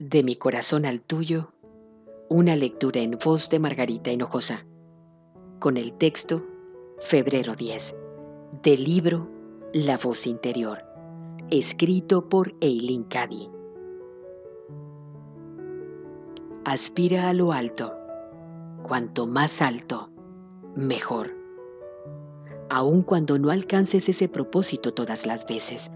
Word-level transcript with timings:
De 0.00 0.24
mi 0.24 0.34
corazón 0.34 0.86
al 0.86 1.00
tuyo, 1.00 1.52
una 2.28 2.56
lectura 2.56 3.00
en 3.00 3.16
voz 3.24 3.48
de 3.48 3.60
Margarita 3.60 4.10
Hinojosa, 4.10 4.66
con 5.60 5.76
el 5.76 5.92
texto 5.92 6.44
Febrero 6.98 7.54
10, 7.54 7.94
del 8.64 8.82
libro 8.82 9.30
La 9.72 9.96
voz 9.96 10.26
interior, 10.26 10.84
escrito 11.50 12.28
por 12.28 12.56
Eileen 12.60 13.04
Cady. 13.04 13.48
Aspira 16.64 17.28
a 17.28 17.32
lo 17.32 17.52
alto, 17.52 17.94
cuanto 18.82 19.28
más 19.28 19.62
alto, 19.62 20.10
mejor. 20.74 21.30
Aun 22.68 23.02
cuando 23.02 23.38
no 23.38 23.52
alcances 23.52 24.08
ese 24.08 24.28
propósito 24.28 24.92
todas 24.92 25.24
las 25.24 25.46
veces, 25.46 25.92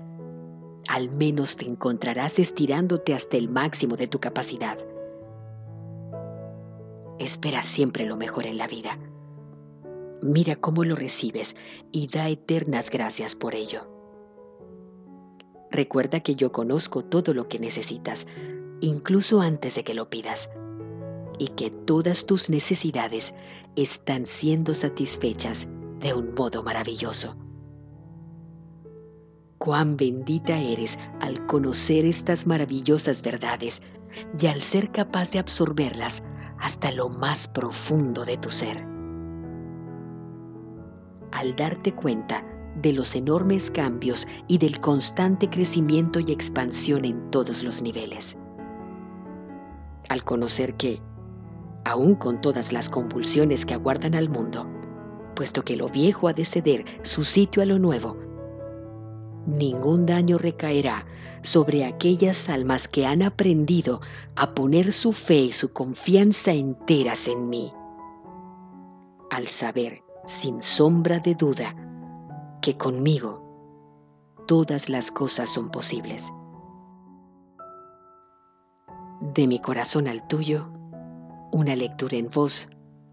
al 0.89 1.11
menos 1.11 1.57
te 1.57 1.67
encontrarás 1.67 2.39
estirándote 2.39 3.15
hasta 3.15 3.37
el 3.37 3.49
máximo 3.49 3.97
de 3.97 4.09
tu 4.09 4.19
capacidad. 4.19 4.79
Espera 7.19 7.63
siempre 7.63 8.07
lo 8.07 8.17
mejor 8.17 8.47
en 8.47 8.57
la 8.57 8.67
vida. 8.67 8.99
Mira 10.23 10.57
cómo 10.57 10.85
lo 10.85 10.97
recibes 10.97 11.57
y 11.93 12.09
da 12.09 12.29
eternas 12.29 12.91
gracias 12.91 13.35
por 13.35 13.55
ello. 13.55 13.87
Recuerda 15.71 16.21
que 16.21 16.35
yo 16.35 16.51
conozco 16.51 17.05
todo 17.05 17.35
lo 17.35 17.49
que 17.49 17.59
necesitas, 17.59 18.27
incluso 18.81 19.43
antes 19.43 19.75
de 19.75 19.85
que 19.85 19.95
lo 19.95 20.09
pidas, 20.09 20.51
y 21.39 21.49
que 21.49 21.71
todas 21.71 22.25
tus 22.25 22.49
necesidades 22.49 23.35
están 23.77 24.27
siendo 24.27 24.75
satisfechas 24.75 25.69
de 26.01 26.15
un 26.15 26.35
modo 26.35 26.63
maravilloso 26.63 27.37
cuán 29.59 29.97
bendita 29.97 30.59
eres 30.59 30.99
al 31.21 31.45
conocer 31.47 32.05
estas 32.05 32.47
maravillosas 32.47 33.23
verdades 33.23 33.83
y 34.41 34.47
al 34.47 34.63
ser 34.63 34.91
capaz 34.91 35.33
de 35.33 35.39
absorberlas 35.39 36.23
hasta 36.59 36.91
lo 36.93 37.09
más 37.09 37.47
profundo 37.49 38.25
de 38.25 38.37
tu 38.37 38.51
ser. 38.51 38.85
Al 41.33 41.55
darte 41.57 41.93
cuenta 41.93 42.45
de 42.81 42.93
los 42.93 43.15
enormes 43.15 43.71
cambios 43.71 44.27
y 44.47 44.59
del 44.59 44.81
constante 44.81 45.51
crecimiento 45.51 46.21
y 46.21 46.33
expansión 46.33 47.05
en 47.05 47.31
todos 47.31 47.63
los 47.63 47.83
niveles. 47.83 48.37
Al 50.09 50.25
conocer 50.25 50.75
que, 50.75 51.03
aun 51.85 52.15
con 52.15 52.41
todas 52.41 52.73
las 52.73 52.89
convulsiones 52.89 53.67
que 53.67 53.75
aguardan 53.75 54.15
al 54.15 54.29
mundo, 54.29 54.67
puesto 55.35 55.63
que 55.63 55.77
lo 55.77 55.89
viejo 55.89 56.29
ha 56.29 56.33
de 56.33 56.45
ceder 56.45 56.85
su 57.03 57.25
sitio 57.25 57.63
a 57.63 57.67
lo 57.67 57.79
nuevo, 57.79 58.17
ningún 59.49 60.07
daño 60.07 60.39
recaerá 60.39 61.07
sobre 61.43 61.85
aquellas 61.85 62.49
almas 62.49 62.87
que 62.87 63.07
han 63.07 63.23
aprendido 63.23 64.01
a 64.37 64.55
poner 64.55 64.93
su 64.93 65.13
fe 65.13 65.37
y 65.37 65.53
su 65.53 65.73
confianza 65.73 66.53
enteras 66.53 67.27
en 67.29 67.49
mí. 67.49 67.73
Al 69.31 69.49
saber, 69.49 70.03
sin 70.27 70.61
sombra 70.61 71.21
de 71.21 71.35
duda, 71.35 71.75
que 72.61 72.77
conmigo 72.77 73.43
todas 74.47 74.89
las 74.89 75.11
cosas 75.11 75.51
son 75.51 75.71
posibles. 75.71 76.31
De 79.35 79.47
mi 79.47 79.61
corazón 79.61 80.09
al 80.09 80.27
tuyo, 80.29 80.71
una 81.51 81.75
lectura 81.75 82.17
en 82.17 82.31
voz 82.31 82.69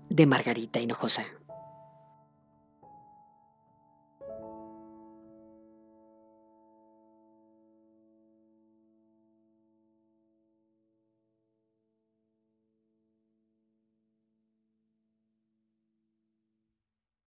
de 0.09 0.25
Margarita 0.25 0.79
Hinojosa. 0.79 1.23